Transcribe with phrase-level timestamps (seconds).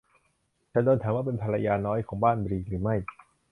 [0.71, 2.95] ฉันโดนถามว่าเป็นภรรยาน้อยของบ้านบลีกหรือไม่